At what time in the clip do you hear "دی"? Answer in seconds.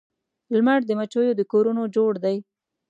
2.23-2.37